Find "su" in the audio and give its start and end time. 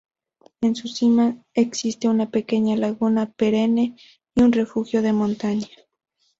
0.75-0.87